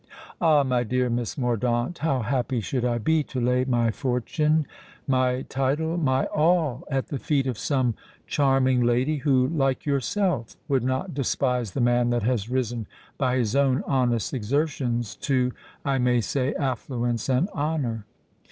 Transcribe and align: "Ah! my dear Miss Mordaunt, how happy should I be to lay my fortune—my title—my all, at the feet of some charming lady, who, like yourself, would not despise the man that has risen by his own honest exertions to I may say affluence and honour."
"Ah! 0.41 0.63
my 0.63 0.83
dear 0.83 1.11
Miss 1.11 1.37
Mordaunt, 1.37 1.99
how 1.99 2.23
happy 2.23 2.59
should 2.59 2.83
I 2.83 2.97
be 2.97 3.21
to 3.25 3.39
lay 3.39 3.65
my 3.65 3.91
fortune—my 3.91 5.43
title—my 5.47 6.25
all, 6.25 6.83
at 6.89 7.09
the 7.09 7.19
feet 7.19 7.45
of 7.45 7.59
some 7.59 7.93
charming 8.25 8.81
lady, 8.83 9.17
who, 9.17 9.47
like 9.49 9.85
yourself, 9.85 10.55
would 10.67 10.83
not 10.83 11.13
despise 11.13 11.73
the 11.73 11.81
man 11.81 12.09
that 12.09 12.23
has 12.23 12.49
risen 12.49 12.87
by 13.19 13.37
his 13.37 13.55
own 13.55 13.83
honest 13.85 14.33
exertions 14.33 15.15
to 15.17 15.51
I 15.85 15.99
may 15.99 16.19
say 16.19 16.55
affluence 16.55 17.29
and 17.29 17.47
honour." 17.49 18.07